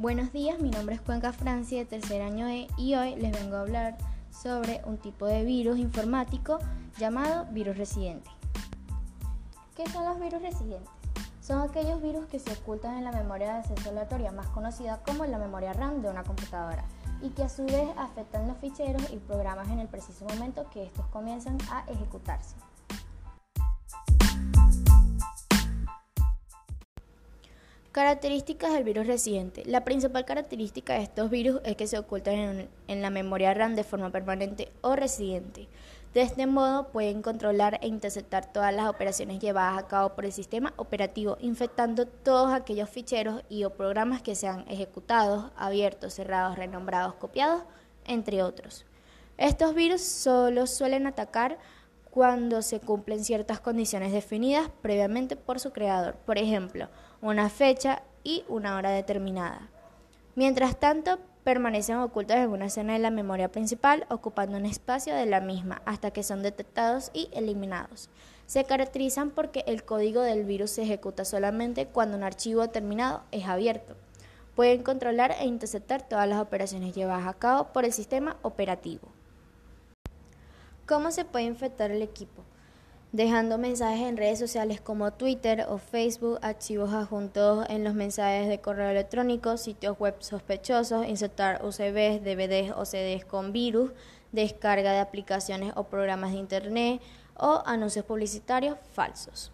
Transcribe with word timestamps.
Buenos 0.00 0.32
días, 0.32 0.58
mi 0.60 0.70
nombre 0.70 0.94
es 0.94 1.02
Cuenca 1.02 1.30
Francia 1.30 1.76
de 1.76 1.84
tercer 1.84 2.22
año 2.22 2.48
E 2.48 2.68
y 2.78 2.94
hoy 2.94 3.16
les 3.16 3.32
vengo 3.32 3.56
a 3.56 3.60
hablar 3.60 3.98
sobre 4.30 4.80
un 4.86 4.96
tipo 4.96 5.26
de 5.26 5.44
virus 5.44 5.78
informático 5.78 6.58
llamado 6.96 7.44
virus 7.52 7.76
residente. 7.76 8.30
¿Qué 9.76 9.86
son 9.90 10.06
los 10.06 10.18
virus 10.18 10.40
residentes? 10.40 10.88
Son 11.42 11.60
aquellos 11.60 12.00
virus 12.00 12.24
que 12.28 12.38
se 12.38 12.50
ocultan 12.50 12.96
en 12.96 13.04
la 13.04 13.12
memoria 13.12 13.52
de 13.52 13.58
acceso 13.58 13.90
aleatoria, 13.90 14.32
más 14.32 14.46
conocida 14.46 15.02
como 15.04 15.26
la 15.26 15.36
memoria 15.36 15.74
RAM 15.74 16.00
de 16.00 16.08
una 16.08 16.24
computadora, 16.24 16.86
y 17.20 17.28
que 17.28 17.42
a 17.42 17.50
su 17.50 17.66
vez 17.66 17.90
afectan 17.98 18.48
los 18.48 18.56
ficheros 18.56 19.06
y 19.12 19.18
programas 19.18 19.68
en 19.68 19.80
el 19.80 19.88
preciso 19.88 20.24
momento 20.24 20.64
que 20.70 20.82
estos 20.82 21.04
comienzan 21.08 21.58
a 21.70 21.84
ejecutarse. 21.92 22.56
Características 27.92 28.72
del 28.72 28.84
virus 28.84 29.08
residente. 29.08 29.64
La 29.66 29.82
principal 29.82 30.24
característica 30.24 30.94
de 30.94 31.02
estos 31.02 31.28
virus 31.28 31.60
es 31.64 31.74
que 31.74 31.88
se 31.88 31.98
ocultan 31.98 32.68
en, 32.86 33.02
la 33.02 33.10
memoria 33.10 33.52
RAM 33.52 33.74
de 33.74 33.82
forma 33.82 34.10
permanente 34.12 34.70
o 34.80 34.94
residente. 34.94 35.66
De 36.14 36.22
este 36.22 36.46
modo 36.46 36.92
pueden 36.92 37.20
controlar 37.20 37.80
e 37.82 37.88
interceptar 37.88 38.52
todas 38.52 38.72
las 38.72 38.88
operaciones 38.88 39.40
llevadas 39.40 39.76
a 39.76 39.88
cabo 39.88 40.14
por 40.14 40.24
el 40.24 40.32
sistema 40.32 40.72
operativo, 40.76 41.36
infectando 41.40 42.06
todos 42.06 42.52
aquellos 42.52 42.88
ficheros 42.88 43.42
y 43.48 43.64
o 43.64 43.70
programas 43.70 44.22
que 44.22 44.36
sean 44.36 44.64
ejecutados, 44.68 45.50
abiertos, 45.56 46.14
cerrados, 46.14 46.56
renombrados, 46.56 47.14
copiados, 47.14 47.64
entre 48.04 48.44
otros. 48.44 48.86
Estos 49.36 49.74
virus 49.74 50.02
solo 50.02 50.68
suelen 50.68 51.08
atacar 51.08 51.58
cuando 52.08 52.62
se 52.62 52.78
cumplen 52.78 53.24
ciertas 53.24 53.58
condiciones 53.58 54.12
definidas 54.12 54.70
previamente 54.80 55.34
por 55.34 55.58
su 55.58 55.72
creador, 55.72 56.14
por 56.24 56.38
ejemplo, 56.38 56.88
una 57.22 57.50
fecha 57.50 58.02
y 58.24 58.44
una 58.48 58.76
hora 58.76 58.90
determinada. 58.90 59.68
Mientras 60.34 60.78
tanto, 60.80 61.18
permanecen 61.44 61.96
ocultos 61.98 62.36
en 62.36 62.48
una 62.48 62.66
escena 62.66 62.94
de 62.94 62.98
la 62.98 63.10
memoria 63.10 63.50
principal, 63.50 64.06
ocupando 64.08 64.56
un 64.56 64.64
espacio 64.64 65.14
de 65.14 65.26
la 65.26 65.40
misma 65.40 65.82
hasta 65.84 66.12
que 66.12 66.22
son 66.22 66.42
detectados 66.42 67.10
y 67.12 67.28
eliminados. 67.32 68.08
Se 68.46 68.64
caracterizan 68.64 69.30
porque 69.30 69.64
el 69.66 69.84
código 69.84 70.22
del 70.22 70.44
virus 70.44 70.70
se 70.70 70.82
ejecuta 70.82 71.24
solamente 71.24 71.86
cuando 71.86 72.16
un 72.16 72.22
archivo 72.22 72.62
determinado 72.62 73.22
es 73.32 73.46
abierto. 73.46 73.96
Pueden 74.56 74.82
controlar 74.82 75.34
e 75.38 75.46
interceptar 75.46 76.08
todas 76.08 76.28
las 76.28 76.40
operaciones 76.40 76.94
llevadas 76.94 77.26
a 77.26 77.34
cabo 77.34 77.72
por 77.72 77.84
el 77.84 77.92
sistema 77.92 78.36
operativo. 78.42 79.08
¿Cómo 80.86 81.10
se 81.10 81.24
puede 81.24 81.44
infectar 81.44 81.90
el 81.90 82.02
equipo? 82.02 82.42
Dejando 83.12 83.58
mensajes 83.58 84.06
en 84.06 84.16
redes 84.16 84.38
sociales 84.38 84.80
como 84.80 85.12
Twitter 85.12 85.66
o 85.68 85.78
Facebook, 85.78 86.38
archivos 86.42 86.92
adjuntos 86.92 87.66
en 87.68 87.82
los 87.82 87.94
mensajes 87.94 88.48
de 88.48 88.60
correo 88.60 88.88
electrónico, 88.88 89.56
sitios 89.56 89.98
web 89.98 90.14
sospechosos, 90.20 91.08
insertar 91.08 91.64
UCBs, 91.64 92.22
DVDs 92.22 92.72
o 92.76 92.84
CDs 92.84 93.24
con 93.24 93.52
virus, 93.52 93.90
descarga 94.30 94.92
de 94.92 95.00
aplicaciones 95.00 95.72
o 95.74 95.84
programas 95.84 96.30
de 96.30 96.38
Internet 96.38 97.02
o 97.36 97.64
anuncios 97.66 98.04
publicitarios 98.04 98.78
falsos. 98.92 99.50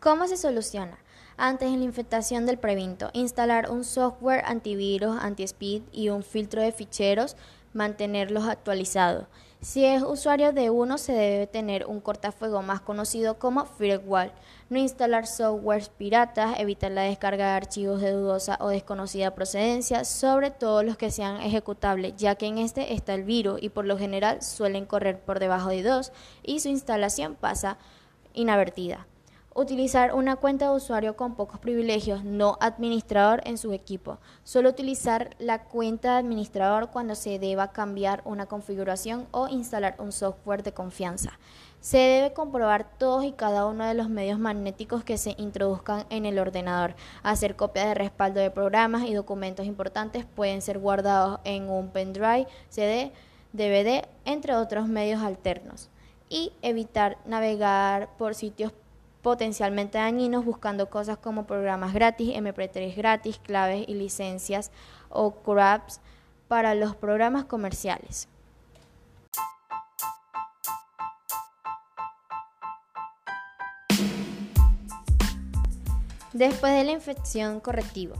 ¿Cómo 0.00 0.26
se 0.26 0.36
soluciona? 0.36 0.98
Antes 1.36 1.70
de 1.70 1.76
la 1.76 1.84
infectación 1.84 2.46
del 2.46 2.58
previnto, 2.58 3.10
instalar 3.12 3.70
un 3.70 3.84
software 3.84 4.42
antivirus, 4.44 5.16
anti-speed 5.20 5.82
y 5.92 6.08
un 6.08 6.24
filtro 6.24 6.62
de 6.62 6.72
ficheros 6.72 7.36
mantenerlos 7.72 8.48
actualizados. 8.48 9.28
Si 9.62 9.84
es 9.84 10.02
usuario 10.02 10.52
de 10.52 10.70
uno, 10.70 10.98
se 10.98 11.12
debe 11.12 11.46
tener 11.46 11.86
un 11.86 12.00
cortafuego 12.00 12.62
más 12.62 12.80
conocido 12.80 13.38
como 13.38 13.64
firewall. 13.64 14.32
No 14.68 14.76
instalar 14.76 15.24
softwares 15.28 15.88
piratas, 15.88 16.58
evitar 16.58 16.90
la 16.90 17.02
descarga 17.02 17.44
de 17.44 17.52
archivos 17.52 18.00
de 18.00 18.10
dudosa 18.10 18.58
o 18.60 18.70
desconocida 18.70 19.36
procedencia, 19.36 20.04
sobre 20.04 20.50
todo 20.50 20.82
los 20.82 20.96
que 20.96 21.12
sean 21.12 21.40
ejecutables, 21.40 22.16
ya 22.16 22.34
que 22.34 22.46
en 22.46 22.58
este 22.58 22.92
está 22.92 23.14
el 23.14 23.22
virus 23.22 23.62
y 23.62 23.68
por 23.68 23.84
lo 23.84 23.96
general 23.96 24.42
suelen 24.42 24.84
correr 24.84 25.20
por 25.20 25.38
debajo 25.38 25.68
de 25.68 25.84
dos 25.84 26.10
y 26.42 26.58
su 26.58 26.68
instalación 26.68 27.36
pasa 27.36 27.78
inadvertida. 28.34 29.06
Utilizar 29.54 30.14
una 30.14 30.36
cuenta 30.36 30.70
de 30.70 30.76
usuario 30.76 31.14
con 31.14 31.34
pocos 31.34 31.60
privilegios, 31.60 32.24
no 32.24 32.56
administrador 32.62 33.42
en 33.44 33.58
su 33.58 33.74
equipo. 33.74 34.18
Solo 34.44 34.70
utilizar 34.70 35.36
la 35.38 35.64
cuenta 35.64 36.12
de 36.12 36.20
administrador 36.20 36.88
cuando 36.90 37.14
se 37.14 37.38
deba 37.38 37.70
cambiar 37.70 38.22
una 38.24 38.46
configuración 38.46 39.26
o 39.30 39.48
instalar 39.48 39.96
un 39.98 40.10
software 40.10 40.62
de 40.62 40.72
confianza. 40.72 41.38
Se 41.80 41.98
debe 41.98 42.32
comprobar 42.32 42.96
todos 42.96 43.24
y 43.24 43.32
cada 43.32 43.66
uno 43.66 43.84
de 43.84 43.92
los 43.92 44.08
medios 44.08 44.38
magnéticos 44.38 45.04
que 45.04 45.18
se 45.18 45.34
introduzcan 45.36 46.06
en 46.08 46.24
el 46.24 46.38
ordenador. 46.38 46.94
Hacer 47.22 47.54
copias 47.54 47.88
de 47.88 47.94
respaldo 47.94 48.40
de 48.40 48.50
programas 48.50 49.04
y 49.04 49.12
documentos 49.12 49.66
importantes 49.66 50.24
pueden 50.24 50.62
ser 50.62 50.78
guardados 50.78 51.40
en 51.44 51.68
un 51.68 51.90
pendrive, 51.90 52.46
CD, 52.70 53.12
DVD, 53.52 54.08
entre 54.24 54.54
otros 54.54 54.88
medios 54.88 55.20
alternos. 55.20 55.90
Y 56.30 56.54
evitar 56.62 57.18
navegar 57.26 58.08
por 58.16 58.34
sitios 58.34 58.72
potencialmente 59.22 59.98
dañinos 59.98 60.44
buscando 60.44 60.90
cosas 60.90 61.16
como 61.16 61.46
programas 61.46 61.94
gratis, 61.94 62.34
MP3 62.34 62.94
gratis, 62.96 63.38
claves 63.38 63.84
y 63.88 63.94
licencias 63.94 64.70
o 65.08 65.30
CRAPs 65.42 66.00
para 66.48 66.74
los 66.74 66.96
programas 66.96 67.44
comerciales. 67.44 68.28
Después 76.32 76.72
de 76.72 76.84
la 76.84 76.92
infección 76.92 77.60
correctivo. 77.60 78.14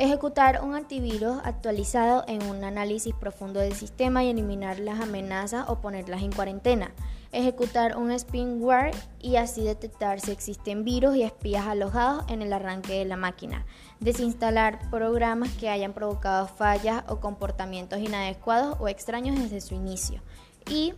Ejecutar 0.00 0.64
un 0.64 0.74
antivirus 0.74 1.36
actualizado 1.44 2.24
en 2.26 2.42
un 2.44 2.64
análisis 2.64 3.14
profundo 3.14 3.60
del 3.60 3.74
sistema 3.74 4.24
y 4.24 4.30
eliminar 4.30 4.78
las 4.78 4.98
amenazas 4.98 5.68
o 5.68 5.82
ponerlas 5.82 6.22
en 6.22 6.32
cuarentena. 6.32 6.90
Ejecutar 7.32 7.98
un 7.98 8.18
spyware 8.18 8.94
y 9.20 9.36
así 9.36 9.62
detectar 9.62 10.18
si 10.18 10.30
existen 10.30 10.84
virus 10.84 11.16
y 11.16 11.22
espías 11.22 11.66
alojados 11.66 12.24
en 12.30 12.40
el 12.40 12.54
arranque 12.54 12.94
de 12.94 13.04
la 13.04 13.18
máquina. 13.18 13.66
Desinstalar 14.00 14.88
programas 14.88 15.50
que 15.50 15.68
hayan 15.68 15.92
provocado 15.92 16.48
fallas 16.48 17.04
o 17.06 17.20
comportamientos 17.20 17.98
inadecuados 17.98 18.78
o 18.80 18.88
extraños 18.88 19.38
desde 19.38 19.60
su 19.60 19.74
inicio. 19.74 20.22
Y 20.70 20.94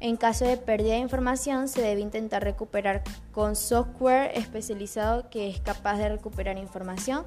en 0.00 0.16
caso 0.16 0.46
de 0.46 0.56
pérdida 0.56 0.94
de 0.94 1.00
información, 1.00 1.68
se 1.68 1.82
debe 1.82 2.00
intentar 2.00 2.44
recuperar 2.44 3.02
con 3.30 3.56
software 3.56 4.30
especializado 4.38 5.28
que 5.28 5.50
es 5.50 5.60
capaz 5.60 5.98
de 5.98 6.08
recuperar 6.08 6.56
información 6.56 7.26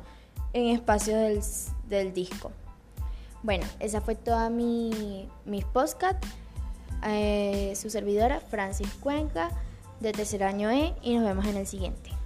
en 0.53 0.67
espacio 0.67 1.17
del, 1.17 2.13
disco. 2.13 2.51
Bueno, 3.43 3.65
esa 3.79 4.01
fue 4.01 4.15
toda 4.15 4.49
mi, 4.49 5.29
mi 5.45 5.61
podcast. 5.61 6.23
Eh, 7.05 7.73
su 7.75 7.89
servidora 7.89 8.39
Francis 8.39 8.93
Cuenca 9.01 9.49
de 9.99 10.11
tercer 10.11 10.43
año 10.43 10.69
E 10.69 10.93
y 11.01 11.15
nos 11.15 11.23
vemos 11.23 11.45
en 11.45 11.57
el 11.57 11.67
siguiente. 11.67 12.20